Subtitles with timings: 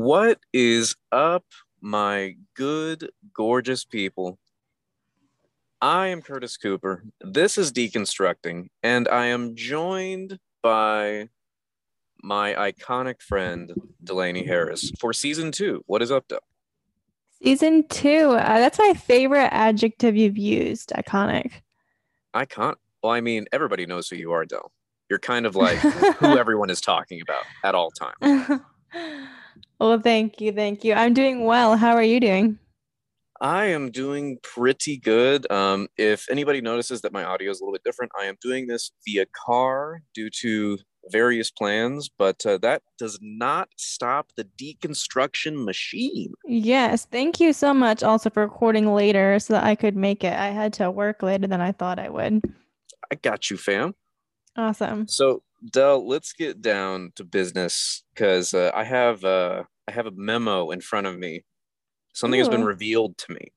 [0.00, 1.44] What is up,
[1.80, 4.38] my good, gorgeous people?
[5.82, 7.02] I am Curtis Cooper.
[7.20, 11.30] This is Deconstructing, and I am joined by
[12.22, 13.72] my iconic friend,
[14.04, 15.82] Delaney Harris, for season two.
[15.86, 16.38] What is up, Del?
[17.42, 18.30] Season two.
[18.30, 20.90] Uh, that's my favorite adjective you've used.
[20.90, 21.54] Iconic.
[22.34, 22.76] Icon.
[23.02, 24.70] Well, I mean, everybody knows who you are, Del.
[25.10, 28.60] You're kind of like who everyone is talking about at all times.
[29.78, 30.52] well, thank you.
[30.52, 30.94] Thank you.
[30.94, 31.76] I'm doing well.
[31.76, 32.58] How are you doing?
[33.40, 35.50] I am doing pretty good.
[35.50, 38.66] Um, if anybody notices that my audio is a little bit different, I am doing
[38.66, 40.78] this via car due to
[41.10, 46.32] various plans, but uh, that does not stop the deconstruction machine.
[46.44, 47.06] Yes.
[47.06, 50.32] Thank you so much also for recording later so that I could make it.
[50.32, 52.42] I had to work later than I thought I would.
[53.10, 53.94] I got you, fam.
[54.56, 55.06] Awesome.
[55.06, 60.12] So, Del, let's get down to business because uh, I have uh, I have a
[60.12, 61.44] memo in front of me.
[62.14, 63.52] Something has been revealed to me,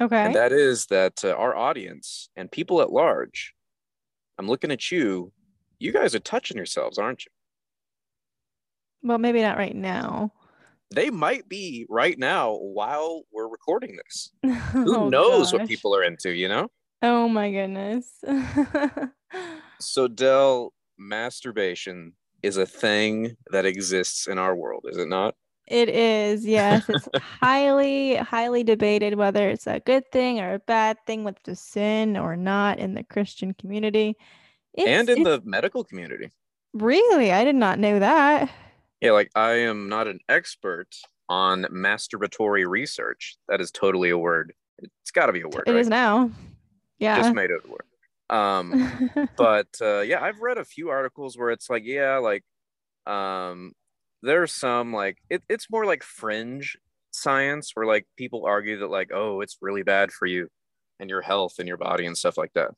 [0.00, 0.24] Okay.
[0.24, 3.54] and that is that uh, our audience and people at large.
[4.38, 5.32] I'm looking at you.
[5.78, 7.32] You guys are touching yourselves, aren't you?
[9.02, 10.32] well, maybe not right now.
[10.94, 14.30] They might be right now while we're recording this.
[14.72, 16.68] Who Who knows what people are into, you know?
[17.02, 18.18] Oh my goodness.
[19.80, 20.72] So, Del,
[21.08, 25.34] masturbation is a thing that exists in our world, is it not?
[25.68, 26.84] It is, yes.
[26.88, 27.08] It's
[27.40, 32.16] highly, highly debated whether it's a good thing or a bad thing, with the sin
[32.16, 34.16] or not in the Christian community.
[34.74, 36.30] It's, and in the medical community.
[36.72, 38.50] really, I did not know that.
[39.00, 40.88] Yeah, like I am not an expert
[41.28, 43.36] on masturbatory research.
[43.48, 44.54] That is totally a word.
[44.78, 45.64] It's got to be a word.
[45.66, 45.80] It right?
[45.80, 46.30] is now.
[46.98, 47.16] Yeah.
[47.16, 47.84] Just made it a word.
[48.32, 52.42] Um, but uh, yeah, I've read a few articles where it's like, yeah, like
[53.06, 53.72] um,
[54.22, 56.76] there's some like it, it's more like fringe
[57.12, 60.48] science where like people argue that like, oh, it's really bad for you
[60.98, 62.70] and your health and your body and stuff like that.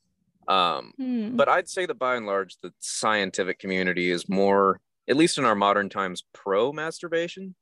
[0.53, 1.37] Um, Hmm.
[1.37, 5.45] but I'd say that by and large, the scientific community is more, at least in
[5.45, 7.55] our modern times, pro masturbation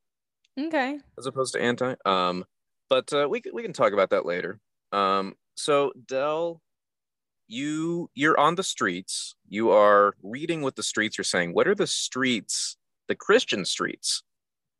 [0.59, 0.99] okay.
[1.19, 1.95] as opposed to anti.
[2.05, 2.45] Um,
[2.89, 4.59] but uh, we we can talk about that later.
[4.93, 6.61] Um, so Del,
[7.53, 9.37] you you're on the streets.
[9.49, 11.53] You are reading what the streets are saying.
[11.53, 12.77] What are the streets,
[13.09, 14.23] the Christian streets,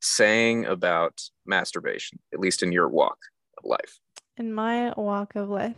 [0.01, 2.19] saying about masturbation?
[2.33, 3.17] At least in your walk
[3.57, 3.99] of life.
[4.37, 5.75] In my walk of life.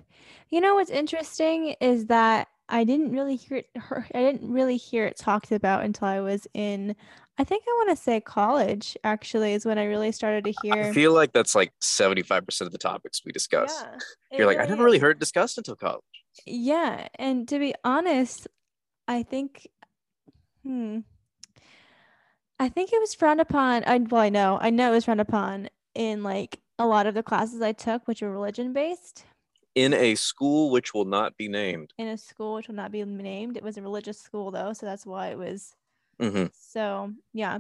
[0.50, 3.70] You know what's interesting is that I didn't really hear it
[4.16, 6.96] I didn't really hear it talked about until I was in
[7.38, 10.86] I think I want to say college actually is when I really started to hear
[10.86, 13.84] I feel like that's like seventy five percent of the topics we discuss.
[14.32, 16.02] Yeah, You're like, I never really heard it discussed until college.
[16.46, 18.48] Yeah, and to be honest,
[19.08, 19.68] I think,
[20.64, 21.00] hmm,
[22.60, 23.84] I think it was frowned upon.
[23.86, 27.14] I well, I know, I know it was frowned upon in like a lot of
[27.14, 29.26] the classes I took, which were religion based,
[29.76, 31.94] In a school which will not be named.
[31.98, 33.58] in a school which will not be named.
[33.58, 35.76] It was a religious school though, so that's why it was.
[36.20, 37.60] hmm So yeah,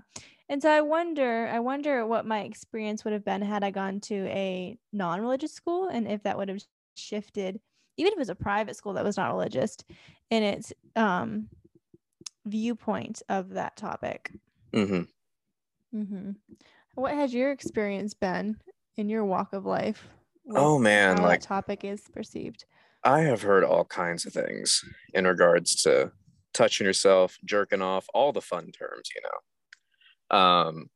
[0.49, 3.99] and so I wonder, I wonder what my experience would have been had I gone
[4.01, 6.63] to a non-religious school, and if that would have
[6.95, 7.59] shifted,
[7.97, 9.77] even if it was a private school that was not religious,
[10.29, 11.49] in its um
[12.45, 14.31] viewpoint of that topic.
[14.73, 15.97] Mm-hmm.
[15.97, 16.31] Mm-hmm.
[16.95, 18.57] What has your experience been
[18.97, 20.07] in your walk of life?
[20.51, 22.65] Oh man, how like that topic is perceived.
[23.03, 24.83] I have heard all kinds of things
[25.13, 26.11] in regards to
[26.53, 30.37] touching yourself, jerking off, all the fun terms, you know.
[30.37, 30.89] Um,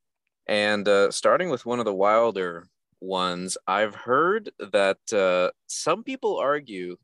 [0.47, 2.67] and uh, starting with one of the wilder
[3.01, 6.97] ones, I've heard that uh, some people argue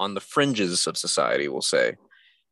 [0.00, 1.96] on the fringes of society, we'll say,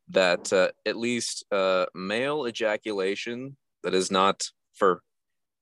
[0.09, 5.01] that uh, at least uh, male ejaculation that is not for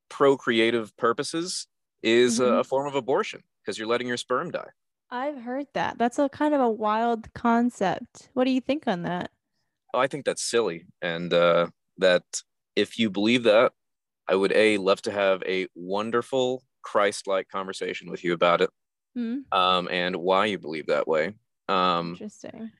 [0.10, 1.68] procreative purposes
[2.04, 2.60] is a- Mhm.
[2.60, 4.70] a form of abortion because you're letting your sperm die.
[5.10, 5.98] I've heard that.
[5.98, 8.30] That's a kind of a wild concept.
[8.34, 9.32] What do you think on that?
[9.94, 11.68] Oh, I think that's silly, and uh,
[11.98, 12.24] that
[12.76, 13.74] if you believe that,
[14.28, 18.70] I would a love to have a wonderful Christ-like conversation with you about it,
[19.16, 19.40] Hmm?
[19.52, 21.34] um, and why you believe that way.
[21.68, 22.72] Um, Interesting.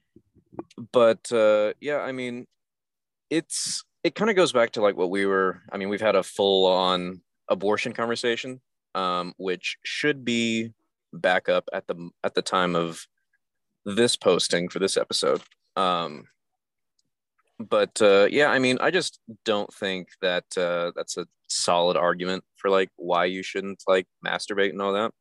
[0.92, 2.48] but uh, yeah, I mean,
[3.30, 5.62] it's it kind of goes back to like what we were.
[5.72, 8.60] I mean, we've had a full-on abortion conversation,
[8.96, 10.72] um, which should be
[11.14, 13.06] back up at the at the time of
[13.86, 15.42] this posting for this episode.
[15.76, 16.26] Um,
[17.70, 22.44] but uh, yeah, I mean, I just don't think that uh, that's a solid argument
[22.56, 25.12] for like why you shouldn't like masturbate and all that.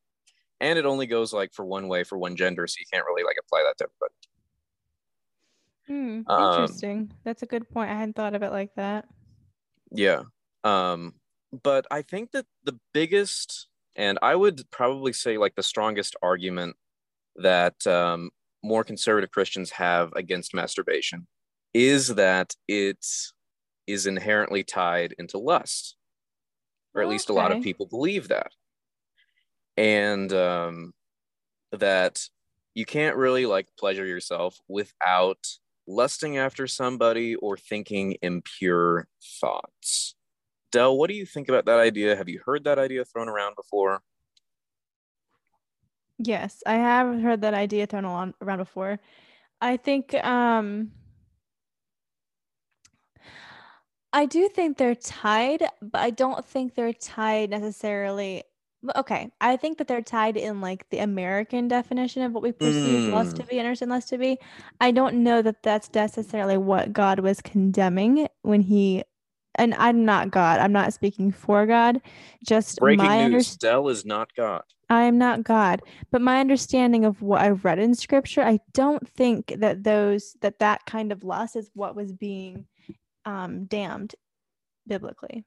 [0.61, 3.25] And it only goes like for one way for one gender, so you can't really
[3.25, 4.15] like apply that to everybody.
[5.87, 7.13] Hmm, Um, interesting.
[7.25, 7.91] That's a good point.
[7.91, 9.07] I hadn't thought of it like that.
[9.91, 10.23] Yeah.
[10.63, 11.15] Um,
[11.63, 16.77] but I think that the biggest, and I would probably say like the strongest argument
[17.37, 18.31] that um,
[18.63, 21.27] more conservative Christians have against masturbation
[21.75, 23.05] is that it
[23.87, 25.97] is inherently tied into lust,
[26.95, 28.53] or at least a lot of people believe that.
[29.77, 30.93] And um,
[31.73, 32.21] that
[32.75, 35.47] you can't really like pleasure yourself without
[35.87, 39.09] lusting after somebody or thinking impure
[39.41, 40.15] thoughts.
[40.73, 42.17] Del, what do you think about that idea?
[42.17, 44.03] Have you heard that idea thrown around before?
[46.19, 49.01] Yes, I have heard that idea thrown around before.
[49.61, 50.93] I think um
[54.13, 58.43] I do think they're tied, but I don't think they're tied necessarily.
[58.97, 63.13] Okay, I think that they're tied in like the American definition of what we perceive
[63.13, 63.41] lust mm.
[63.41, 64.39] to be be, understand lust to be.
[64.81, 69.05] I don't know that that's necessarily what God was condemning when he,
[69.55, 70.61] and I'm not God.
[70.61, 72.01] I'm not speaking for God.
[72.45, 73.77] Just Breaking my news understanding.
[73.77, 74.63] Del is not God.
[74.89, 79.09] I am not God, but my understanding of what I've read in scripture, I don't
[79.09, 82.67] think that those that that kind of lust is what was being
[83.31, 84.15] um damned
[84.87, 85.45] biblically.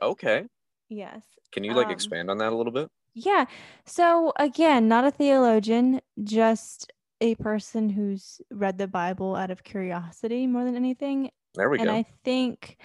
[0.00, 0.46] Okay.
[0.88, 1.22] Yes.
[1.52, 2.88] Can you like Um, expand on that a little bit?
[3.14, 3.46] Yeah.
[3.84, 10.46] So again, not a theologian, just a person who's read the Bible out of curiosity
[10.46, 11.30] more than anything.
[11.54, 11.92] There we and go.
[11.92, 12.76] And I think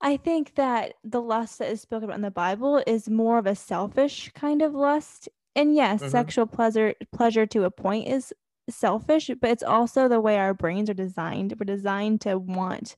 [0.00, 3.46] I think that the lust that is spoken about in the Bible is more of
[3.46, 5.28] a selfish kind of lust.
[5.56, 6.10] And yes, Mhm.
[6.10, 8.34] sexual pleasure pleasure to a point is
[8.68, 11.54] selfish, but it's also the way our brains are designed.
[11.60, 12.96] We're designed to want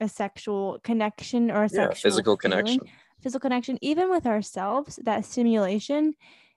[0.00, 2.88] a sexual connection or a yeah, sexual physical feeling, connection.
[3.20, 4.98] physical connection, even with ourselves.
[5.04, 6.14] That stimulation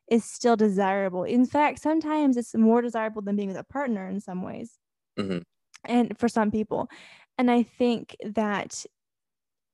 [0.09, 1.24] is still desirable.
[1.24, 4.77] In fact, sometimes it's more desirable than being with a partner in some ways
[5.18, 5.44] Mhm.
[5.86, 6.89] and for some people
[7.38, 8.86] and i think that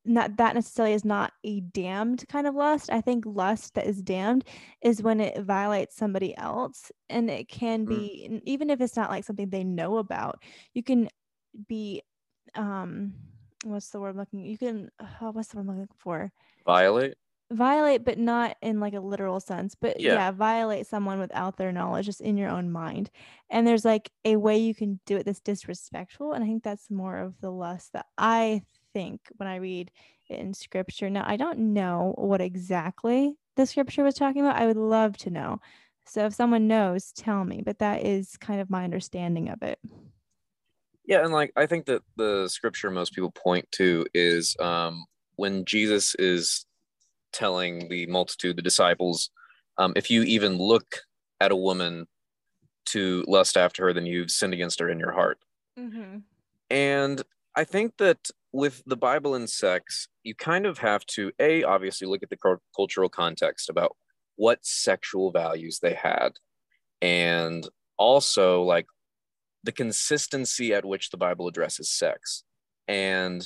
[0.07, 4.01] not that necessarily is not a damned kind of lust i think lust that is
[4.03, 4.43] damned
[4.81, 7.89] is when it violates somebody else and it can Mm.
[7.89, 10.43] be and even if it's not like something they know about
[10.75, 11.09] you can
[11.67, 12.03] be
[12.53, 13.13] um
[13.71, 16.31] what's the word I'm looking you can uh, oh, what's the word I'm looking for
[16.65, 17.15] Violate.
[17.51, 20.13] violate but not in like a literal sense but Yeah.
[20.13, 20.31] yeah.
[20.31, 23.09] violate someone without their knowledge just in your own mind
[23.49, 26.89] and there's like a way you can do it that's disrespectful and i think that's
[26.89, 28.61] more of the lust that i
[28.93, 29.91] think when i read
[30.27, 34.65] it in scripture now i don't know what exactly the scripture was talking about i
[34.65, 35.59] would love to know
[36.07, 39.77] so if someone knows tell me but that is kind of my understanding of it
[41.07, 45.05] Yeah, and like I think that the scripture most people point to is um
[45.35, 46.65] when Jesus is
[47.33, 49.29] telling the multitude, the disciples,
[49.77, 50.87] um, if you even look
[51.41, 52.07] at a woman
[52.85, 55.37] to lust after her, then you've sinned against her in your heart.
[55.77, 56.19] mm-hmm.
[56.69, 57.21] And
[57.55, 62.07] I think that with the Bible and sex, you kind of have to a obviously
[62.07, 63.95] look at the cultural context about
[64.37, 66.37] what sexual values they had,
[67.01, 67.67] and
[67.97, 68.85] also like
[69.65, 72.43] the consistency at which the Bible addresses sex.
[72.87, 73.45] And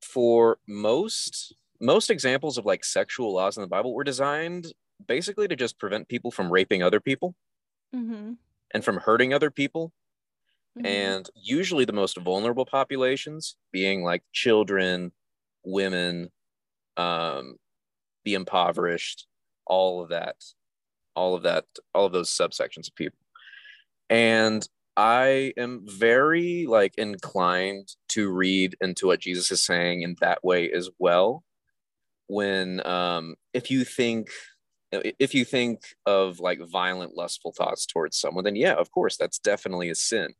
[0.00, 4.72] for most most examples of like sexual laws in the Bible were designed
[5.06, 7.34] basically to just prevent people from raping other people
[7.94, 8.32] Mm-hmm.
[8.72, 9.92] and from hurting other people
[10.78, 10.86] Mm-hmm.
[10.86, 15.12] and usually the most vulnerable populations being like children
[15.64, 16.30] women
[16.96, 17.56] um
[18.24, 19.26] the impoverished
[19.66, 20.36] all of that
[21.14, 23.18] all of that all of those subsections of people
[24.12, 30.44] and i am very like inclined to read into what jesus is saying in that
[30.44, 31.42] way as well.
[32.28, 34.28] When um if you think
[34.92, 39.38] if you think of like violent lustful thoughts towards someone then yeah of course that's
[39.38, 40.34] definitely a sin.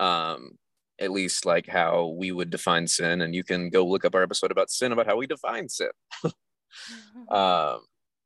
[0.00, 0.58] Um
[0.98, 4.22] at least like how we would define sin and you can go look up our
[4.22, 5.90] episode about sin about how we define sin.
[7.30, 7.80] Um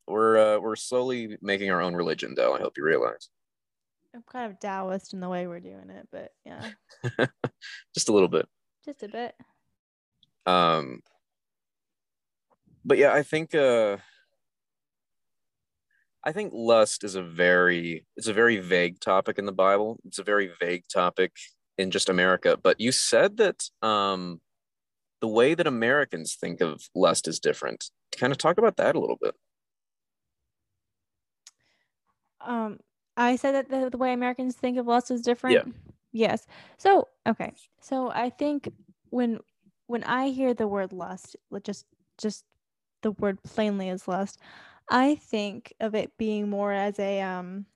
[0.06, 2.54] we're uh, we're slowly making our own religion though.
[2.54, 3.30] i hope you realize
[4.14, 6.71] i'm kind of taoist in the way we're doing it but yeah.
[7.94, 8.47] Just a little bit.
[8.85, 9.35] Just a bit.
[10.47, 11.00] Um
[12.85, 13.97] but yeah i think uh
[16.23, 19.99] i think lust is a very it's a very vague topic in the bible.
[20.04, 21.33] It's a very vague topic
[21.78, 22.59] in just america.
[22.62, 24.40] But you said that um
[25.21, 27.90] the way that americans think of lust is different.
[28.16, 29.35] Kind of talk about that a little bit.
[32.47, 32.78] Um,
[33.16, 35.64] I said that the, the way Americans think of lust is different.
[36.12, 36.47] Yes.
[36.78, 37.54] So okay.
[37.80, 38.68] So I think
[39.11, 39.40] when
[39.87, 41.87] when I hear the word lust, just
[42.18, 42.44] just
[43.02, 44.40] the word plainly is lust,
[44.88, 47.66] I think of it being more as a um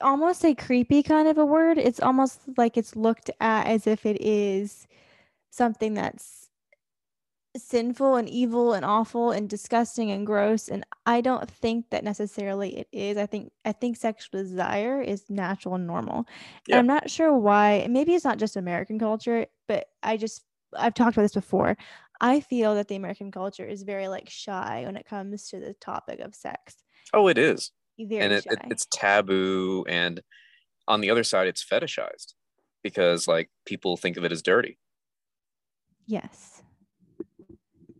[0.00, 1.78] almost a creepy kind of a word.
[1.78, 4.86] It's almost like it's looked at as if it is
[5.50, 6.43] something that's
[7.56, 12.78] sinful and evil and awful and disgusting and gross and i don't think that necessarily
[12.78, 13.16] it is.
[13.16, 16.26] I think i think sexual desire is natural and normal.
[16.66, 16.78] Yeah.
[16.78, 20.42] and i'm not sure why maybe it's not just american culture but i just
[20.76, 21.76] i've talked about this before.
[22.20, 25.74] I feel that the american culture is very like shy when it comes to the
[25.74, 26.76] topic of sex.
[27.12, 27.70] Oh, it is.
[27.98, 28.50] very and it, shy.
[28.52, 30.22] it, it's taboo and
[30.88, 32.34] on the other side it's fetishized
[32.82, 34.78] because like people think of it as dirty.
[36.06, 36.63] Yes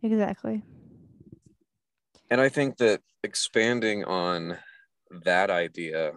[0.05, 0.63] exactly.
[2.29, 4.57] And i think that expanding on
[5.23, 6.13] that idea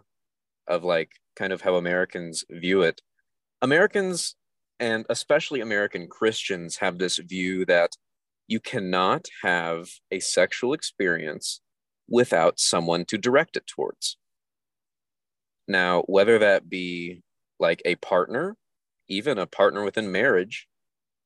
[0.66, 3.00] of like kind of how americans view it
[3.62, 4.34] americans
[4.80, 7.96] and especially american christians have this view that
[8.46, 11.60] you cannot have a sexual experience
[12.08, 14.16] without someone to direct it towards.
[15.68, 17.22] Now whether that be
[17.60, 18.56] like a partner
[19.08, 20.66] even a partner within marriage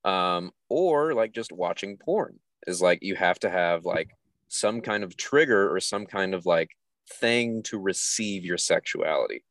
[0.05, 4.09] um, or like just watching porn is like you have to have like
[4.47, 6.71] some kind of trigger or some kind of like
[7.09, 9.43] thing to receive your sexuality.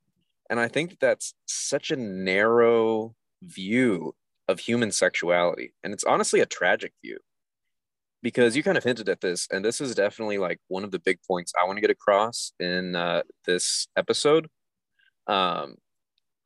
[0.51, 4.15] And i think that's such a narrow view
[4.49, 7.19] of human sexuality and it's honestly a tragic view.
[8.23, 10.99] Because you kind of hinted at this and this is definitely like one of the
[10.99, 14.49] big points i want to get across in uh, this episode.
[15.27, 15.77] Um,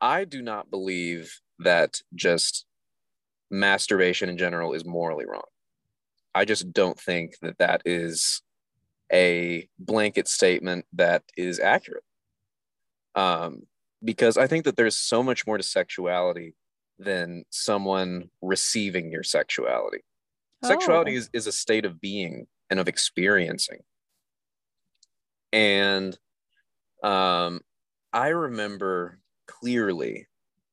[0.00, 2.64] i do not believe that just
[3.50, 5.48] masturbation in general is morally wrong
[6.36, 8.42] I just don't think that that is
[9.10, 12.04] a blanket statement that is accurate.
[13.14, 13.62] Um,
[14.04, 16.54] because I think that there's so much more to sexuality
[16.98, 20.04] than someone receiving your sexuality.
[20.62, 21.18] Sexuality Oh.
[21.18, 23.78] is, is a state of being and of experiencing.
[25.52, 26.18] And
[27.02, 27.60] um,
[28.12, 30.26] I remember clearly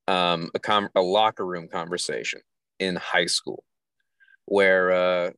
[0.10, 2.42] um, a, com- a locker room conversation
[2.80, 3.64] in high school
[4.46, 5.32] where uh,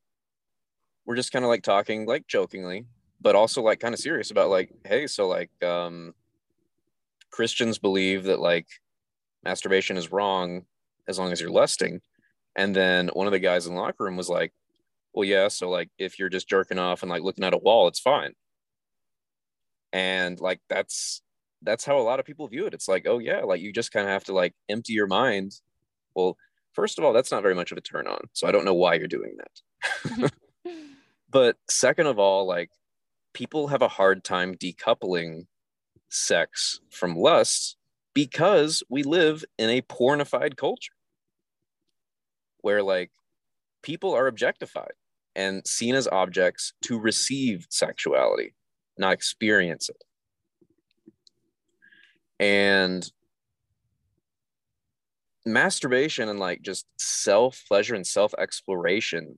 [1.06, 2.86] we're just kind of like talking like jokingly
[3.22, 6.14] but also like kind of serious about like hey so like um
[7.32, 8.68] christians believe that like
[9.44, 10.66] masturbation is wrong
[11.08, 12.02] as long as you're lusting.
[12.56, 14.52] And then one of the guys in the locker room was like
[15.14, 17.88] well yeah so like if you're just jerking off and like looking at a wall
[17.88, 18.34] it's fine.
[19.94, 21.22] And like that's
[21.62, 22.74] that's how a lot of people view it.
[22.74, 25.54] It's like oh yeah like you just kind of have to like empty your mind.
[26.16, 26.38] Well
[26.74, 28.74] first of all that's not very much of a turn on so i don't know
[28.74, 30.34] why you're doing that
[31.36, 32.70] but second of all like
[33.34, 35.46] people have a hard time decoupling
[36.08, 37.76] sex from lust
[38.14, 40.94] because we live in a pornified culture
[42.62, 43.12] where like
[43.82, 44.94] people are objectified
[45.36, 48.56] and seen as objects to receive sexuality
[48.98, 50.04] not experience it.
[52.40, 53.12] And
[55.46, 59.38] masturbation and like just self pleasure and self exploration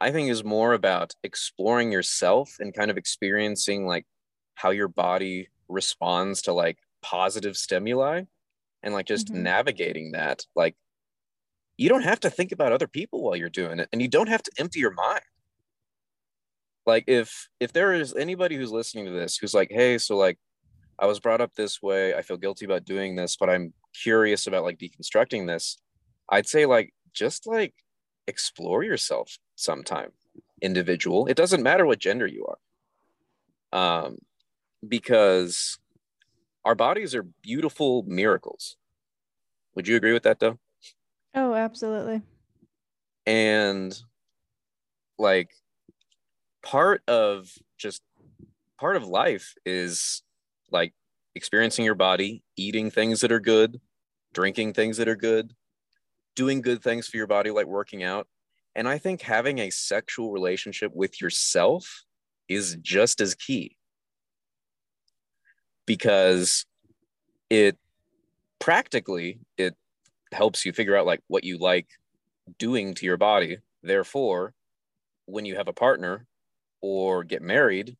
[0.00, 4.06] I think is more about exploring yourself and kind of experiencing like
[4.54, 8.24] how your body responds to like positive stimuli
[8.82, 9.34] and like just Mhm.
[9.34, 10.46] navigating that.
[10.56, 10.76] Like
[11.76, 14.28] you don't have to think about other people while you're doing it and you don't
[14.28, 15.22] have to empty your mind.
[16.86, 20.38] Like if if there is anybody who's listening to this who's like, "Hey, so like
[21.00, 24.46] I was brought up this way, I feel guilty about doing this, but I'm curious
[24.46, 25.78] about like deconstructing this."
[26.30, 27.74] I'd say like just like
[28.26, 30.12] explore yourself sometime
[30.60, 31.26] individual.
[31.26, 32.46] It doesn't matter what gender you
[33.72, 34.04] are.
[34.04, 34.18] Um
[34.86, 35.78] because
[36.64, 38.76] our bodies are beautiful miracles.
[39.74, 40.58] Would you agree with that though?
[41.34, 42.22] Oh absolutely.
[43.26, 43.98] And
[45.18, 45.50] like
[46.62, 48.02] part of just
[48.78, 50.22] part of life is
[50.70, 50.92] like
[51.34, 53.80] experiencing your body eating things that are good
[54.32, 55.54] drinking things that are good
[56.36, 58.28] doing good things for your body like working out.
[58.76, 62.04] And i think having a sexual relationship with yourself
[62.48, 63.76] is just as key.
[65.86, 66.66] Because
[67.50, 67.76] it
[68.60, 69.74] practically it
[70.32, 71.88] helps you figure out like what you like
[72.58, 73.58] doing to your body.
[73.82, 74.52] Therefore
[75.24, 76.26] when you have a partner
[76.82, 77.96] or get married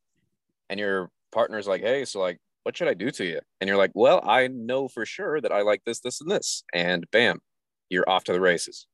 [0.69, 3.39] and your partner's like hey so like what should i do to you?
[3.59, 6.63] And you're like well i know for sure that i like this this and this.
[6.73, 7.41] And bam
[7.89, 8.85] you're off to the races.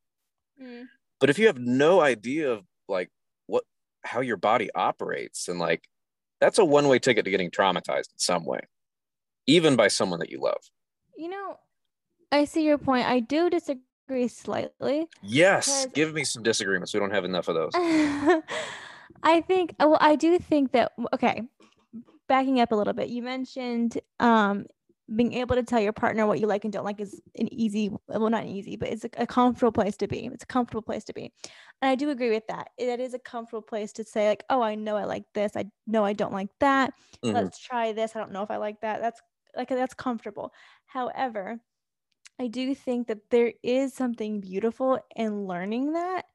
[1.20, 3.10] But if you have no idea of like
[3.48, 3.64] what
[4.04, 5.84] how your body operates and like
[6.40, 8.60] that's a one way ticket to getting traumatized in some way
[9.48, 10.62] even by someone that you love.
[11.18, 11.58] You know,
[12.32, 13.08] I see your point.
[13.08, 15.08] I do disagree slightly.
[15.22, 16.94] yes Because- give me some disagreements.
[16.94, 17.72] We don't have enough of those.
[19.24, 21.44] I think well, I do think that okay,
[22.28, 24.66] backing up a little bit, you mentioned um
[25.15, 27.91] being able to tell your partner what you like and don't like is an easy
[28.07, 30.27] well not easy but it's a, a, comfortable place to be.
[30.27, 31.31] It's a comfortable place to be.
[31.81, 32.69] And i do agree with that.
[32.77, 35.53] It is a comfortable place to say like oh i know i like this.
[35.55, 36.93] I know i don't like that.
[37.24, 37.36] Mm-hmm.
[37.36, 38.15] let's try this.
[38.15, 39.01] I don't know if i like that.
[39.01, 39.22] That's
[39.55, 40.53] like that's comfortable.
[40.86, 41.60] However
[42.39, 46.25] i do think that there is something beautiful in learning that.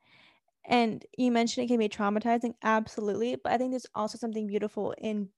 [0.67, 4.95] And you mentioned it can be traumatizing absolutely but i think there's also something beautiful
[4.99, 5.31] in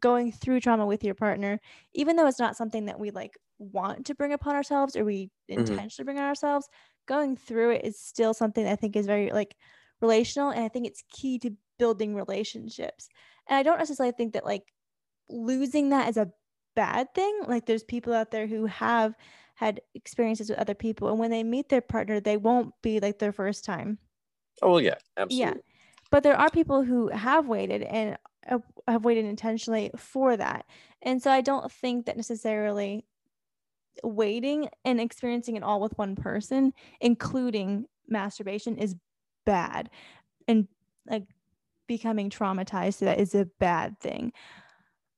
[0.00, 1.60] going through trauma with your partner,
[1.94, 5.30] even though it's not something that we like want to bring upon ourselves or we
[5.50, 5.60] mm-hmm.
[5.60, 6.68] intentionally bring on ourselves,
[7.06, 9.56] going through it is still something I think is very like
[10.00, 10.50] relational.
[10.50, 13.08] And I think it's key to building relationships.
[13.48, 14.72] And I don't necessarily think that like
[15.28, 16.30] losing that is a
[16.74, 17.40] bad thing.
[17.46, 19.14] Like there's people out there who have
[19.54, 23.18] had experiences with other people and when they meet their partner, they won't be like
[23.18, 23.98] their first time.
[24.62, 25.38] Oh well, yeah, absolutely.
[25.38, 25.54] Yeah.
[26.10, 30.64] But there are people who have waited and have waited intentionally for that.
[31.02, 33.04] And so I don't think that necessarily
[34.02, 38.96] waiting and experiencing it all with one person, including masturbation, is
[39.44, 39.90] bad.
[40.48, 40.68] And
[41.06, 41.24] like
[41.86, 44.32] becoming traumatized to that is a bad thing.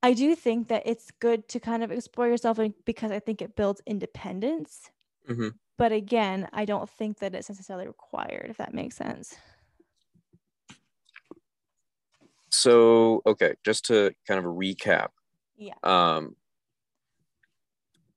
[0.02, 3.54] I do think that it's good to kind of explore yourself because I think it
[3.54, 4.90] builds independence.
[5.28, 5.48] Mm-hmm.
[5.78, 9.36] But again, I don't think that it's necessarily required, if that makes sense.
[12.62, 15.08] So okay just to kind of recap
[15.56, 16.36] yeah um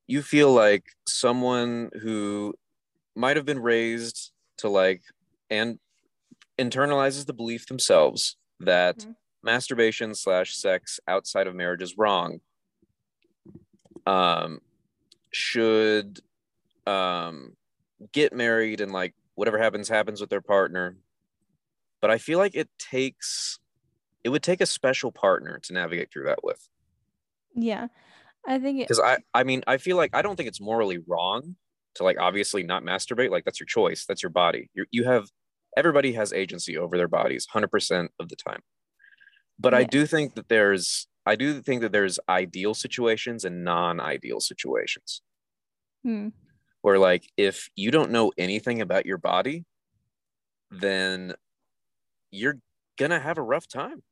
[0.06, 2.54] you feel like someone who
[3.16, 5.02] might have been raised to like
[5.50, 5.80] and
[6.60, 9.12] internalizes the belief themselves that mm-hmm.
[9.44, 12.40] masturbation slash sex outside of marriage is wrong
[14.06, 14.60] um
[15.32, 16.20] should
[16.86, 17.54] um
[18.12, 20.96] get married and like whatever happens happens with their partner
[22.00, 23.60] but i feel like it takes
[24.26, 26.68] it would take a special partner to navigate through that with.
[27.54, 27.88] Yeah.
[28.46, 31.56] I think because I I mean I feel like I don't think it's morally wrong
[31.96, 35.30] to like obviously not masturbate like that's your choice that's your body you you have
[35.78, 38.62] everybody has agency over their bodies 100% of the time
[39.58, 39.80] but yeah.
[39.80, 45.22] I do think that there's I do think that there's ideal situations and non-ideal situations
[46.04, 46.30] hmm.
[46.82, 49.66] where like if you don't know anything about your body
[50.70, 51.34] then
[52.32, 52.60] you're
[53.00, 54.04] gonna have a rough time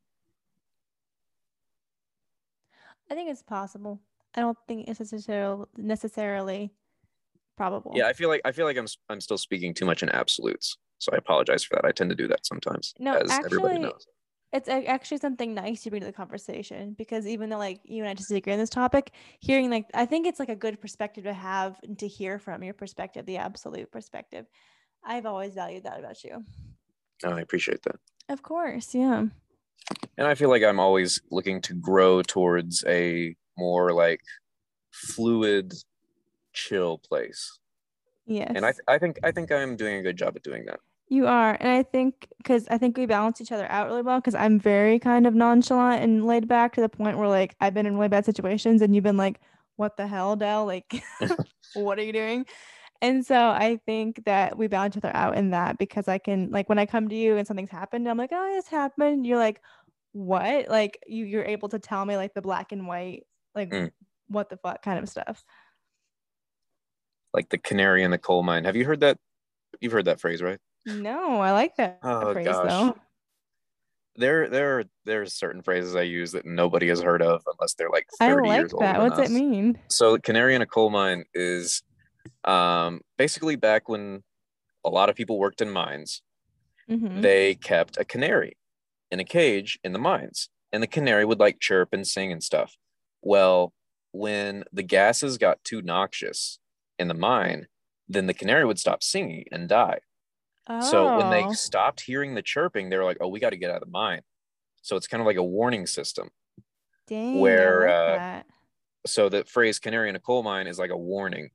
[3.09, 4.01] I think it's possible.
[4.35, 6.73] I don't think it's necessarily necessarily
[7.55, 7.91] probable.
[7.95, 10.77] Yeah, I feel like I feel like I'm I'm still speaking too much in absolutes.
[10.99, 11.85] So I apologize for that.
[11.85, 12.93] I tend to do that sometimes.
[12.97, 13.91] No, actually,
[14.53, 18.09] it's actually something nice to bring to the conversation because even though like you and
[18.09, 21.25] I just disagree on this topic, hearing like I think it's like a good perspective
[21.25, 24.45] to have and to hear from your perspective, the absolute perspective.
[25.03, 26.45] I've always valued that about you.
[27.25, 27.97] Oh, I appreciate that.
[28.29, 29.25] Of course, yeah
[30.17, 34.21] and I feel like I'm always looking to grow towards a more like
[34.91, 35.73] fluid,
[36.53, 37.60] chill place.
[38.25, 38.51] Yes.
[38.56, 40.79] And I, th- I think I think I'm doing a good job at doing that.
[41.10, 44.19] You are, and I think because I think we balance each other out really well.
[44.19, 47.73] Because I'm very kind of nonchalant and laid back to the point where like I've
[47.73, 49.41] been in really bad situations, and you've been like,
[49.75, 50.65] "What the hell, Del?
[50.65, 51.03] Like,
[51.73, 52.45] what are you doing?"
[53.03, 56.49] And so I think that we balance each other out in that because I can
[56.51, 59.27] like when I come to you and something's happened, I'm like, oh, this happened.
[59.27, 59.60] You're like,
[60.13, 60.69] what?
[60.69, 63.91] Like you you're able to tell me like the black and white, like mm.
[64.28, 65.43] what the fuck kind of stuff.
[67.34, 68.63] Like the canary in the coal mine.
[68.63, 69.17] Have you heard that?
[69.82, 70.60] You've heard that phrase, right?
[70.86, 72.69] No, I like that oh, phrase gosh.
[72.69, 72.95] though.
[74.15, 78.06] There, there, there's certain phrases I use that nobody has heard of unless they're like
[78.19, 78.99] 30 I like years that.
[78.99, 79.28] What's us.
[79.28, 79.80] it mean?
[79.88, 81.82] So, canary in a coal mine is
[82.43, 84.21] um, basically, back when
[84.86, 86.21] a lot of people worked in mines,
[86.88, 87.21] mm-hmm.
[87.21, 88.56] they kept a canary
[89.13, 92.43] in a cage in the mines, and the canary would like chirp and sing and
[92.43, 92.76] stuff.
[93.21, 93.71] Well,
[94.12, 96.58] when the gases got too noxious
[96.97, 97.67] in the mine,
[98.10, 99.99] then the canary would stop singing and die.
[100.67, 100.82] Oh.
[100.82, 101.54] So when they oh.
[101.54, 103.91] stopped hearing the chirping, they were like, "Oh, we got to get out of the
[103.91, 104.21] mine."
[104.82, 106.30] So it's kind of like a warning system.
[107.08, 108.41] Dang, where uh,
[109.06, 111.52] so the phrase "canary in a coal mine" is like a warning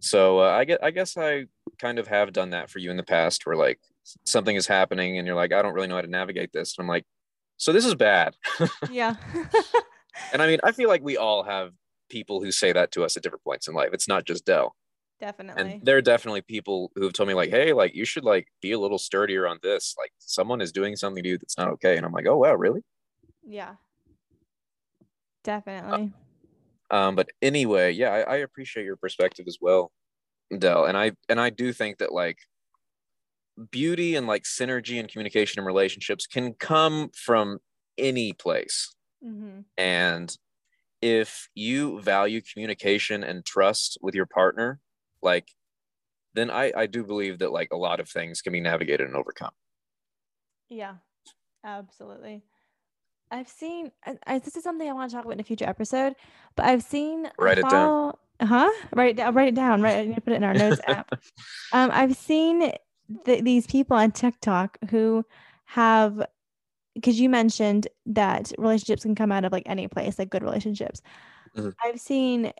[0.00, 1.46] so uh, I get I guess I
[1.78, 3.78] kind of have done that for you in the past where like
[4.24, 6.84] something is happening and you're like I don't really know how to navigate this and
[6.84, 7.04] I'm like
[7.56, 8.34] so this is bad.
[8.90, 9.16] yeah.
[10.32, 11.72] and I mean I feel like we all have
[12.08, 13.90] people who say that to us at different points in life.
[13.92, 14.74] It's not just Del.
[15.20, 15.74] Definitely.
[15.74, 18.48] And there are definitely people who have told me like, "Hey, like you should like
[18.62, 19.94] be a little sturdier on this.
[19.98, 22.54] Like someone is doing something to you that's not okay." And I'm like, "Oh wow,
[22.54, 22.80] really?"
[23.46, 23.74] Yeah.
[25.44, 26.12] Definitely.
[26.90, 29.92] Uh, um, but anyway, yeah, I, I appreciate your perspective as well,
[30.56, 30.86] Del.
[30.86, 32.38] And I and I do think that like
[33.70, 37.58] beauty and like synergy and communication and relationships can come from
[37.98, 38.94] any place.
[39.24, 39.60] Mm-hmm.
[39.76, 40.36] And
[41.02, 44.80] if you value communication and trust with your partner,
[45.22, 45.48] like
[46.34, 49.16] then I, I do believe that like a lot of things can be navigated and
[49.16, 49.50] overcome.
[50.68, 50.94] Yeah,
[51.64, 52.44] absolutely.
[53.30, 55.68] I've seen I, I, this is something I want to talk about in a future
[55.68, 56.14] episode,
[56.56, 58.14] but I've seen write it down.
[58.40, 58.70] Huh?
[58.94, 59.34] Write it down.
[59.34, 59.82] Write it down.
[59.82, 59.98] Right.
[59.98, 61.12] I need to put it in our notes app.
[61.72, 62.72] Um, I've seen
[63.24, 65.24] th- these people on TikTok who
[65.66, 66.24] have
[66.94, 71.02] because you mentioned that relationships can come out of like any place, like good relationships.
[71.56, 71.70] Mm-hmm.
[71.84, 72.52] I've seen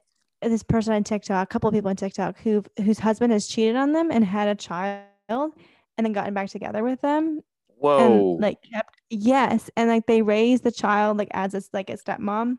[0.43, 3.77] this person on TikTok, a couple of people on TikTok who whose husband has cheated
[3.77, 7.41] on them and had a child and then gotten back together with them.
[7.77, 8.33] Whoa.
[8.33, 9.71] And, like kept yes.
[9.77, 12.59] And like they raised the child like as a like a stepmom.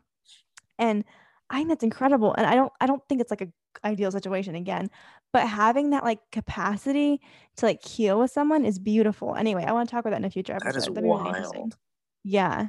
[0.78, 1.04] And
[1.50, 2.34] I think that's incredible.
[2.34, 3.48] And I don't I don't think it's like a
[3.84, 4.90] ideal situation again.
[5.32, 7.20] But having that like capacity
[7.56, 9.34] to like heal with someone is beautiful.
[9.34, 10.72] Anyway, I want to talk about that in a future episode.
[10.72, 11.76] That is That'd wild.
[12.24, 12.68] Yeah.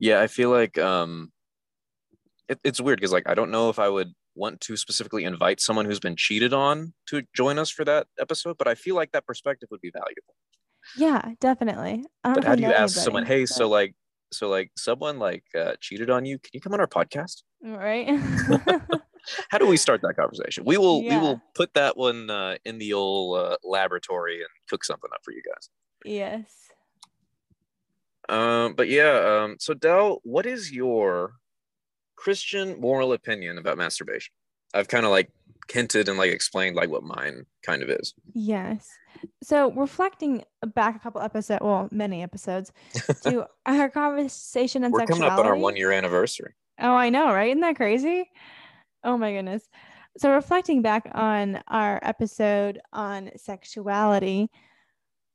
[0.00, 1.32] Yeah, I feel like um
[2.48, 5.60] it, it's weird because like I don't know if I would want to specifically invite
[5.60, 9.12] someone who's been cheated on to join us for that episode, but I feel like
[9.12, 10.34] that perspective would be valuable.
[10.96, 12.04] Yeah, definitely.
[12.22, 13.48] But how do you ask anybody, someone, hey, but...
[13.48, 13.94] so like
[14.34, 17.42] so like someone like uh, cheated on you, can you come on our podcast?
[17.62, 18.08] Right.
[19.50, 20.64] how do we start that conversation?
[20.64, 21.16] We will yeah.
[21.16, 25.20] we will put that one uh, in the old uh, laboratory and cook something up
[25.22, 25.70] for you guys.
[26.04, 26.50] Yes.
[28.28, 31.34] Um, but yeah, um, so Del, what is your
[32.16, 34.32] Christian moral opinion about masturbation.
[34.72, 35.30] I've kind of like
[35.70, 38.14] hinted and like explained like what mine kind of is.
[38.34, 38.88] Yes.
[39.42, 42.72] So reflecting back a couple episodes, well, many episodes,
[43.22, 45.22] to our conversation on We're sexuality.
[45.22, 46.54] coming up on our one year anniversary.
[46.80, 47.48] Oh, I know, right?
[47.48, 48.28] Isn't that crazy?
[49.04, 49.68] Oh my goodness.
[50.16, 54.50] So reflecting back on our episode on sexuality,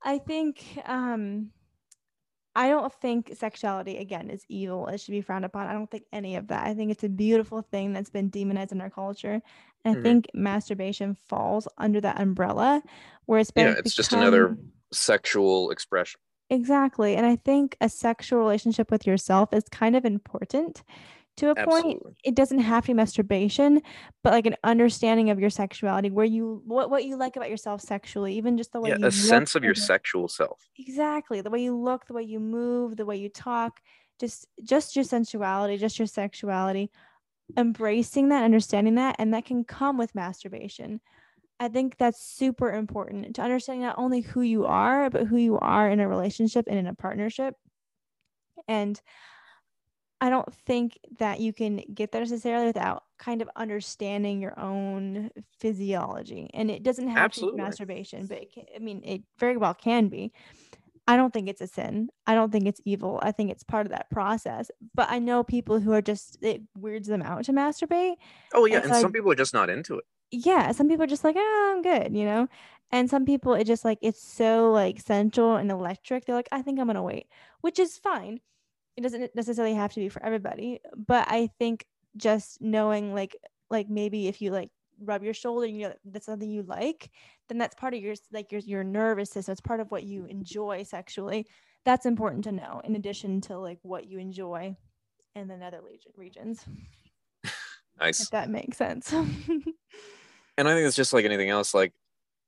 [0.04, 1.52] I think um
[2.56, 4.88] I don't think sexuality again is evil.
[4.88, 5.68] It should be frowned upon.
[5.68, 6.68] I don't think any of that.
[6.68, 9.42] I think it's a beautiful thing that's been demonized in our culture.
[9.86, 10.00] And mm-hmm.
[10.00, 12.82] I think masturbation falls under that umbrella
[13.26, 14.04] where it's been Yeah, it's become...
[14.04, 14.58] just another
[14.92, 16.20] sexual expression.
[16.50, 17.16] Exactly.
[17.16, 20.84] And I think a sexual relationship with yourself is kind of important
[21.40, 21.94] to a Absolutely.
[21.94, 23.82] point it doesn't have to be masturbation
[24.24, 27.82] but like an understanding of your sexuality where you what what you like about yourself
[27.82, 31.50] sexually even just the way yeah, you a sense of your sexual self exactly the
[31.50, 33.80] way you look the way you move the way you talk
[34.20, 36.92] just just your sensuality just your sexuality
[37.58, 41.00] embracing that understanding that and that can come with masturbation
[41.62, 45.60] I think that's super important to understanding not only who you are, but who you
[45.60, 47.54] are in a relationship and in a partnership.
[48.66, 49.00] And
[50.22, 55.32] I don't think that you can get there necessarily without kind of understanding your own
[55.60, 56.50] physiology.
[56.54, 57.58] And it doesn't have Absolutely.
[57.58, 60.34] to be masturbation, but can, I mean, it very well can be.
[61.08, 62.10] I don't think it's a sin.
[62.28, 63.20] I don't think it's evil.
[63.24, 64.70] I think it's part of that process.
[64.94, 68.16] But I know people who are just, it weirds them out to masturbate.
[68.54, 68.82] Oh, yeah.
[68.82, 70.04] And, and some people are just not into it.
[70.32, 70.72] Yeah.
[70.74, 72.48] Some people are just like, oh, I'm good, you know?
[72.92, 76.26] And some people, it just like, it's so like sensual and electric.
[76.26, 77.28] They're like, I think I'm going to wait,
[77.62, 78.42] which is fine
[79.00, 81.86] it doesn't necessarily have to be for everybody but i think
[82.18, 83.36] just knowing like
[83.70, 84.70] like maybe if you like
[85.02, 87.10] rub your shoulder you know that's something you like
[87.50, 89.52] then that's part of your like your, your nervous system.
[89.52, 91.48] It's part of what you enjoy sexually.
[91.84, 94.78] That's important to know in addition to like what you enjoy
[95.36, 95.82] in the nether
[96.16, 96.64] regions.
[98.00, 98.22] Nice.
[98.22, 99.14] If that makes sense.
[100.58, 101.94] And i think it's just like anything else like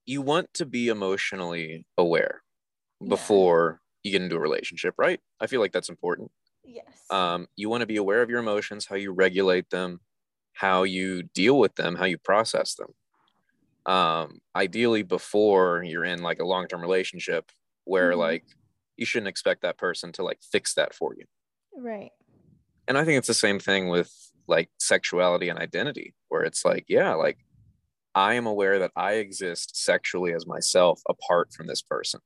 [0.05, 2.41] you want to be emotionally aware
[3.07, 4.09] before yeah.
[4.09, 5.21] you get into a relationship right?
[5.39, 6.29] I feel like that's important
[6.63, 6.85] Yes.
[7.09, 9.99] Um, you want to be aware of your emotions, how you regulate them,
[10.53, 13.93] how you deal with them, how you process them.
[13.93, 17.51] Um, ideally, before you're in like a long term relationship
[17.85, 18.19] where mm-hmm.
[18.19, 18.43] like
[18.97, 21.25] you shouldn't expect that person to like fix that for you.
[21.75, 22.11] Right.
[22.87, 24.13] And I think it's the same thing with
[24.47, 27.37] like sexuality and identity, where it's like, yeah, like
[28.13, 32.19] I am aware that I exist sexually as myself apart from this person.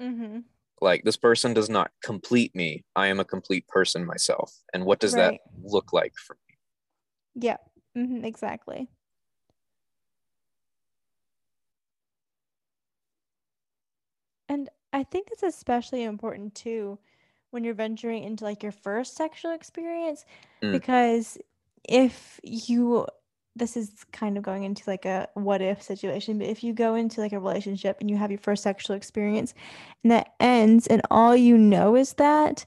[0.00, 0.38] Mm-hmm
[0.80, 2.84] like this person does not complete me.
[2.94, 4.52] I am a complete person myself.
[4.72, 5.40] And what does right.
[5.42, 7.42] that look like for me?
[7.46, 7.56] Yeah.
[7.96, 8.88] Mm-hmm, exactly.
[14.48, 16.98] And i think it's especially important too
[17.50, 20.24] when you're venturing into like your first sexual experience
[20.62, 20.72] mm.
[20.72, 21.36] because
[21.86, 23.06] if you
[23.56, 26.94] this is kind of going into like a what if situation, but if you go
[26.94, 29.54] into like a relationship and you have your first sexual experience
[30.02, 32.66] and that ends and all you know is that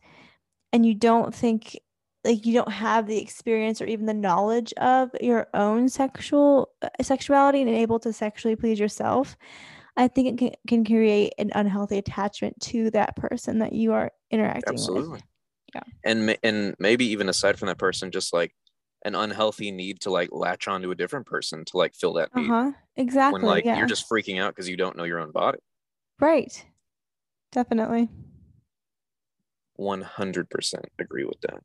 [0.71, 1.77] and you don't think
[2.23, 6.89] like you don't have the experience or even the knowledge of your own sexual uh,
[7.01, 9.37] sexuality and able to sexually please yourself
[9.95, 14.11] i think it can, can create an unhealthy attachment to that person that you are
[14.29, 14.81] interacting with.
[14.81, 15.09] Absolutely.
[15.09, 15.23] with
[15.75, 15.81] Yeah.
[16.03, 18.53] and and maybe even aside from that person just like
[19.07, 22.29] an unhealthy need to like latch on to a different person to like fill that
[22.35, 22.71] Uh need huh.
[22.97, 23.39] Exactly.
[23.41, 23.77] when like yeah.
[23.77, 25.59] you're just freaking out because you don't know your own body
[26.19, 26.65] right.
[27.51, 28.09] Definitely.
[29.79, 31.59] 100% agree with that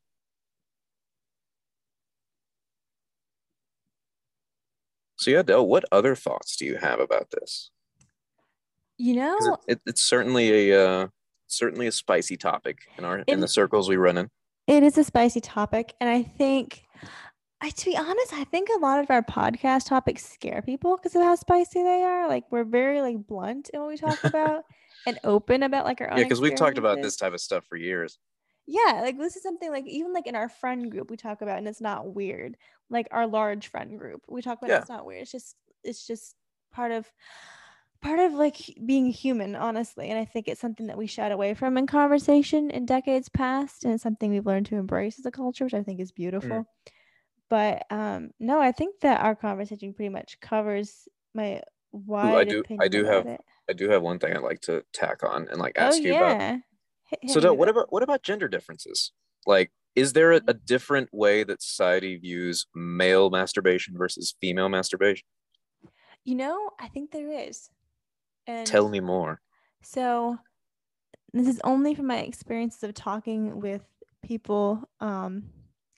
[5.16, 7.70] so yeah Del, what other thoughts do you have about this
[8.98, 11.06] You know, it, it, it's certainly a uh,
[11.46, 14.28] certainly a spicy topic in our in In- the circles we run in
[14.68, 16.84] it is a spicy topic, and I think,
[17.62, 21.14] I to be honest, I think a lot of our podcast topics scare people because
[21.14, 22.28] of how spicy they are.
[22.28, 24.64] Like we're very like blunt in what we talk about
[25.06, 26.18] and open about like our own.
[26.18, 28.18] yeah because we've talked about this type of stuff for years
[28.66, 31.58] Yeah, like this is something like even like in our friend group we talk about
[31.58, 32.56] and it's not weird.
[32.90, 34.80] Like our large friend group, we talk about it, Yeah.
[34.80, 35.22] it's not weird.
[35.22, 36.34] It's just it's just
[36.72, 37.08] part of
[38.00, 40.10] part of like being human, honestly.
[40.10, 43.84] And I think it's something that we shied away from in conversation in decades past,
[43.84, 46.16] and it's something we've learned to embrace as a culture, which I think is mm.
[46.16, 46.66] beautiful.
[47.52, 51.60] But um no, I think that our conversation pretty much covers my
[51.92, 53.42] wide I do- I do have it.
[53.68, 56.14] I do have one thing I'd like to tack on and like Oh ask you
[56.16, 56.30] about.
[56.40, 56.58] yeah.
[57.10, 59.12] Hit- hit So, Del, what about what about gender differences?
[59.46, 65.26] Like, is there a, a different way that society views male masturbation versus female masturbation?
[66.24, 67.68] you know, I think there is.
[68.46, 69.42] And Tell me more.
[69.82, 70.38] So
[71.34, 73.82] this is only from my experiences of talking with
[74.22, 75.50] people um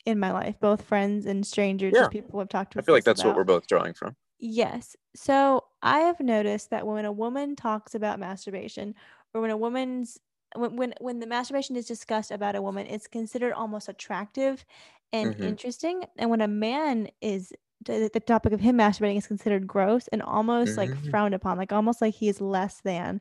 [0.06, 2.08] in my life, both friends and strangers, Yeah.
[2.08, 2.78] people I've talked to.
[2.78, 4.16] I feel like that's what we're both drawing from.
[4.38, 4.96] Yes.
[5.14, 8.94] So I have noticed that when a woman talks about masturbation,
[9.32, 10.18] or when a woman's
[10.56, 14.64] when when, when the masturbation is discussed about a woman, it's considered almost attractive
[15.12, 15.44] and Mhm.
[15.48, 16.04] interesting.
[16.18, 17.52] And when a man is
[17.86, 21.10] the topic of him masturbating is considered gross and almost like Mhm.
[21.10, 23.20] frowned upon, like almost like he is less than,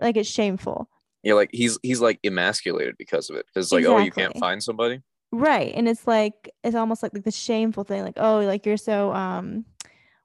[0.00, 0.90] like it's shameful.
[1.22, 3.46] Yeah, like he's he's like emasculated because of it.
[3.46, 5.02] Because like, oh, you can't find somebody.
[5.32, 5.72] Right.
[5.74, 9.12] And it's like it's almost like, like the shameful thing, like, oh, like you're so
[9.12, 9.64] um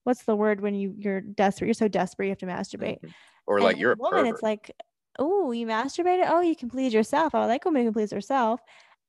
[0.04, 1.67] what's the word when you you're desperate?
[1.67, 3.00] You're so desperate you have to masturbate.
[3.02, 3.13] Mhm.
[3.46, 4.34] Or And like you're a woman, pervert.
[4.34, 4.72] it's like,
[5.20, 6.26] oh, you masturbated?
[6.30, 7.34] Oh, you can please yourself.
[7.34, 8.60] I like a woman who can please herself.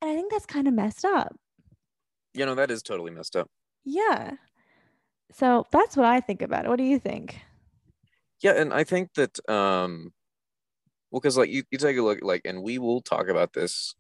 [0.00, 1.34] And I think that's kind of messed up.
[2.34, 3.50] you know, that is totally messed up.
[3.84, 4.34] Yeah.
[5.32, 6.68] So that's what I think about it.
[6.68, 7.40] What do you think?
[8.40, 10.12] Yeah, and I think that um
[11.11, 13.94] well, because like you, you take a look like and we will talk about this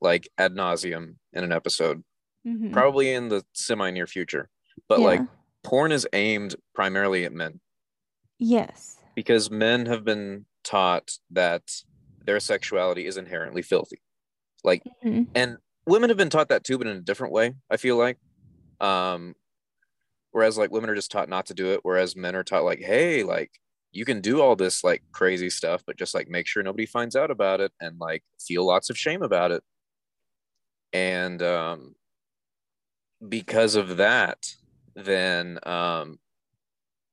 [0.00, 2.02] like ad nauseum in an episode,
[2.46, 2.72] Mhm.
[2.72, 4.48] probably in the semi near future.
[4.88, 5.20] But like
[5.64, 7.60] porn is aimed primarily at men
[8.38, 8.98] yes.
[9.14, 11.62] because men have been taught that
[12.24, 14.00] their sexuality is inherently filthy.
[14.64, 15.28] Like Mhm.
[15.34, 18.18] and women have been taught that too, but in a different way, I feel like.
[18.80, 19.34] Um
[20.32, 22.80] whereas like women are just taught not to do it, whereas men are taught like,
[22.80, 23.50] hey, like
[23.92, 27.16] you can do all this like crazy stuff, but just like make sure nobody finds
[27.16, 29.62] out about it and like feel lots of shame about it.
[30.92, 31.94] And um
[33.26, 34.54] because of that,
[34.94, 36.18] then um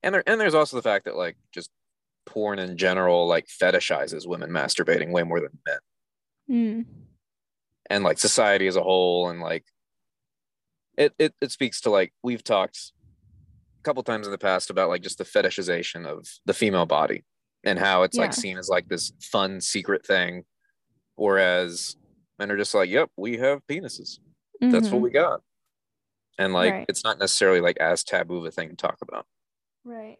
[0.02, 1.70] and there and there's also the fact that like just
[2.26, 5.78] porn in general like fetishizes women masturbating way more than men.
[6.50, 6.84] Mm.
[7.88, 9.64] and like society as a whole and like
[10.98, 12.92] it it, it speaks to like we've talked
[13.80, 17.24] a couple times in the past about like just the fetishization of the female body
[17.64, 20.44] and how it's like seen as like this fun secret thing.
[21.16, 21.96] Whereas
[22.38, 24.18] men are just like yep we have penises
[24.60, 25.02] that's what Mhm.
[25.02, 25.42] we got
[26.38, 26.86] and like Right.
[26.88, 29.26] it's not necessarily like as taboo of a thing to talk about
[29.84, 30.18] Right.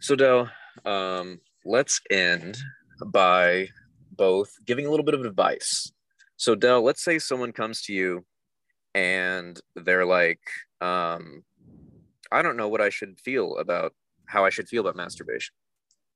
[0.00, 0.50] So, Del,
[0.84, 2.58] um, let's end
[3.06, 3.68] by
[4.12, 5.90] both giving a little bit of advice.
[6.36, 8.24] So, Del, let's say someone comes to you
[8.94, 10.40] and they're like,
[10.80, 11.44] um,
[12.30, 13.94] I don't know what I should feel about
[14.26, 15.54] how I should feel about masturbation.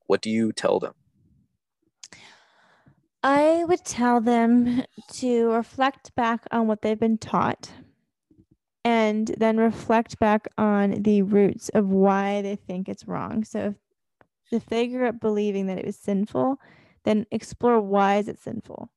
[0.07, 0.95] What do you tell them?
[3.23, 7.71] I would tell them to reflect back on what they've been taught
[8.85, 13.45] and then reflect back on the roots of why they think it's wrong.
[13.45, 13.75] So
[14.47, 16.57] if, if they grew up believing that it was sinful,
[17.05, 18.91] then explore why is it sinful.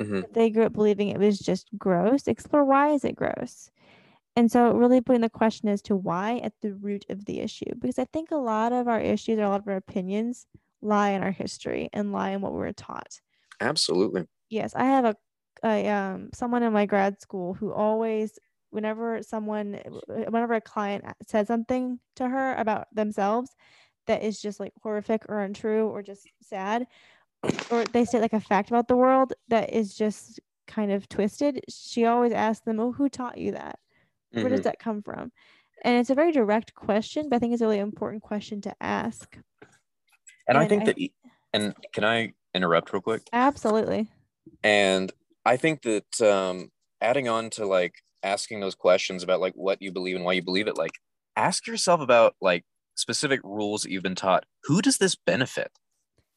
[0.00, 0.24] Mhm.
[0.24, 3.70] If they grew up believing it was just gross, explore why is it gross.
[4.36, 7.74] And so really putting the question as to why at the root of the issue.
[7.78, 10.46] Because I think a lot of our issues or a lot of our opinions
[10.82, 13.20] lie in our history and lie in what we were taught
[13.60, 14.26] Absolutely.
[14.50, 15.14] yes i have a,
[15.64, 18.38] a um someone in my grad school who always
[18.70, 23.50] whenever someone whenever a client said something to her about themselves
[24.06, 26.86] that is just like horrific or untrue or just sad
[27.70, 31.60] or they say like a fact about the world that is just kind of twisted
[31.68, 33.78] she always asks them oh who taught you that
[34.32, 34.64] where does Mhm.
[34.64, 35.32] that come from
[35.84, 38.74] and it's a very direct question but i think it's a really important question to
[38.80, 39.38] ask
[40.46, 40.98] And I think I- that,
[41.54, 43.22] and can I interrupt real quick?
[43.32, 44.08] absolutely
[44.62, 45.12] And
[45.44, 49.92] I think that um, adding on to like asking those questions about like what you
[49.92, 50.92] believe and why you believe it, like
[51.36, 52.64] ask yourself about like
[52.96, 54.44] specific rules that you've been taught.
[54.64, 55.70] Who does this benefit?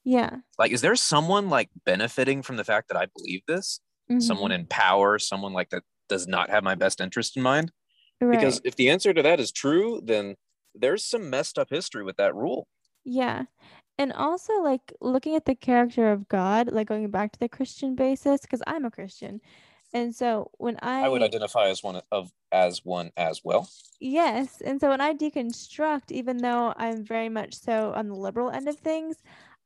[0.03, 0.41] Yeah.
[0.57, 3.79] Like, is there someone like benefiting from the fact that I believe this?
[4.09, 4.21] Mhm.
[4.21, 7.71] Someone in power, someone like that does not have my best interest in mind?
[8.21, 8.31] Right.
[8.39, 10.35] Because if the answer to that is true, then
[10.75, 12.67] there's some messed up history with that rule.
[13.03, 13.45] Yeah.
[13.97, 17.95] And also like looking at the character of God, like going back to the Christian
[17.95, 19.41] basis, because I'm a Christian.
[19.93, 23.69] And so when I, I would identify as one of as one as well.
[23.99, 28.49] yes, and so when I deconstruct, even though I'm very much so on the liberal
[28.49, 29.17] end of things,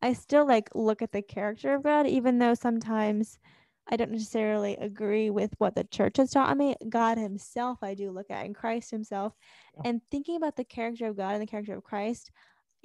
[0.02, 3.40] I still like look at the character of God, even though sometimes
[3.88, 6.76] I don't necessarily agree with what the church has taught me.
[6.90, 9.34] God Himself, I do look at, and Christ Himself,
[9.76, 9.84] Yeah.
[9.90, 12.32] and thinking about the character of God and the character of Christ,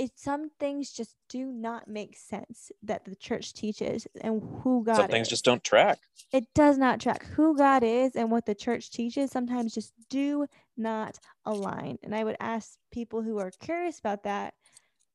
[0.00, 4.96] it some things just do not make sense that the church teaches and who God
[4.96, 5.30] Some things is.
[5.30, 5.98] just don't track.
[6.32, 9.30] it does not track who God is and what the church teaches.
[9.30, 11.98] Sometimes just do not align.
[12.02, 14.54] And I would ask people who are curious about that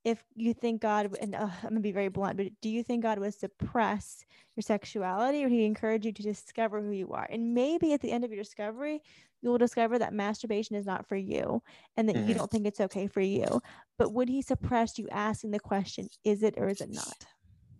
[0.03, 3.01] if you think God and uh, I'm gonna be very blunt, but do you think
[3.01, 4.23] God would suppress
[4.55, 7.27] your sexuality or he encourage you to discover who you are?
[7.29, 9.01] And maybe at the end of your discovery,
[9.45, 11.61] you will discover that masturbation is not for you
[11.95, 12.37] and that you Mhm.
[12.37, 13.61] don't think it's okay for you.
[13.95, 17.27] But would he suppress you asking the question, is it or is it not?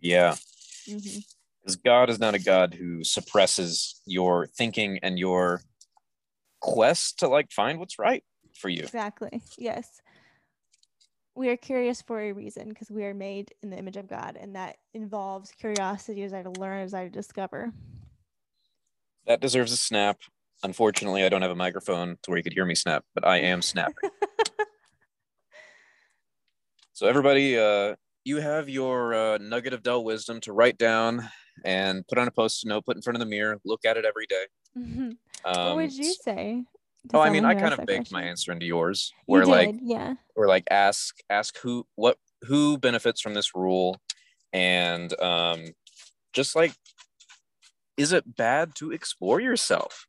[0.00, 0.36] Yeah.
[0.86, 1.26] Mhm.
[1.60, 5.60] Because God is not a God who suppresses your thinking and your
[6.60, 8.24] quest to like find what's right
[8.54, 8.84] for you.
[8.84, 9.42] Exactly.
[9.58, 10.00] Yes.
[11.34, 14.36] We are curious for a reason because we are made in the image of God,
[14.36, 17.74] and that involves curiosity, desire to learn, desire to discover.
[19.26, 20.20] That deserves a snap.
[20.62, 23.38] Unfortunately, I don't have a microphone to where you could hear me snap, but I
[23.38, 24.10] am snapping.
[26.92, 31.28] so everybody, uh, you have your uh, nugget of dull wisdom to write down
[31.64, 34.04] and put on a post-it note, put in front of the mirror, look at it
[34.04, 34.44] every day.
[34.76, 35.16] Mhm.
[35.46, 36.64] Um, what would you say?
[37.08, 39.70] to Oh, I mean, I kind of baked my answer into yours, You where like
[39.72, 40.14] did, yeah.
[40.34, 43.98] or like ask ask who what who benefits from this rule
[44.52, 45.64] and um
[46.34, 46.74] just like
[47.96, 50.06] is it bad to explore yourself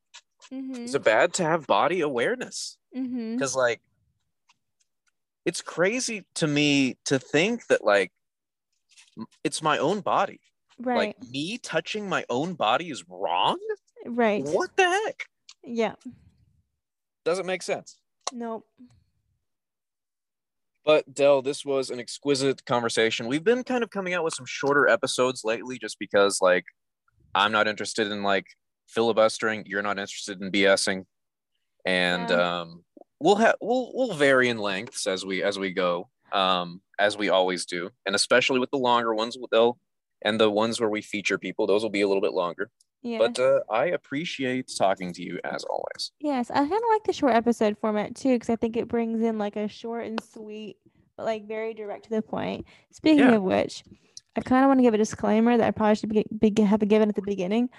[0.53, 0.83] Mm-hmm.
[0.85, 3.33] is it bad to have body awareness mm-hmm.
[3.35, 3.81] because like
[5.45, 8.11] it's crazy to me to think that like
[9.43, 10.39] it's my own body
[10.79, 10.97] Right.
[10.97, 13.57] like me touching my own body is wrong
[14.05, 14.43] right.
[14.43, 15.25] what the heck
[15.63, 15.95] Yeah.
[17.25, 17.99] doesn't make sense
[18.33, 18.65] Nope.
[20.85, 23.27] But Del, this was an exquisite conversation.
[23.27, 26.63] We've been kind of coming out with some shorter episodes lately just because like
[27.35, 28.45] I'm not interested in like
[28.87, 31.05] filibustering, you're not interested in BSing.
[31.85, 32.59] And Yeah.
[32.61, 32.83] um
[33.19, 36.09] we'll have we'll we'll vary in lengths as we as we go.
[36.31, 37.89] Um as we always do.
[38.05, 39.77] And especially with the longer ones they'll
[40.23, 42.71] and the ones where we feature people, those will be a little bit longer.
[43.03, 43.19] Yeah.
[43.19, 46.11] But uh, I appreciate talking to you as always.
[46.19, 49.21] Yes, I kind of like the short episode format too because I think it brings
[49.21, 50.77] in like a short and sweet,
[51.15, 52.65] but like very direct to the point.
[52.91, 53.35] Speaking Yeah.
[53.35, 53.83] of which,
[54.35, 56.79] I kind of want to give a disclaimer that I probably should be, be, have
[56.87, 57.69] given at the beginning,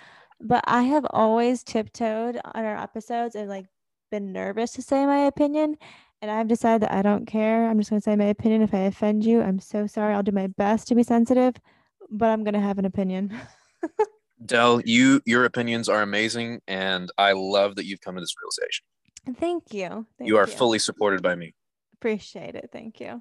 [0.40, 3.66] but I have always tiptoed on our episodes and like
[4.10, 5.76] been nervous to say my opinion.
[6.20, 7.68] And I've decided that I don't care.
[7.68, 8.62] I'm just going to say my opinion.
[8.62, 10.14] If I offend you, I'm so sorry.
[10.14, 11.54] I'll do my best to be sensitive,
[12.10, 13.38] but I'm going to have an opinion.
[14.44, 18.84] Del, you your opinions are amazing and I love that you've come to this realization.
[19.40, 20.06] Thank you.
[20.16, 21.54] Thank you are fully supported by me.
[21.94, 22.70] Appreciate it.
[22.72, 23.20] Thank you.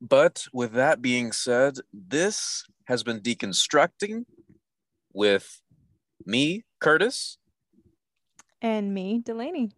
[0.00, 4.24] But with that being said, this has been deconstructing
[5.12, 5.62] with
[6.24, 7.38] me, Curtis.
[8.60, 9.72] And me, Delaney.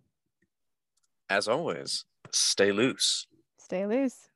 [1.31, 3.27] As always, stay loose.
[3.59, 4.29] Stay loose.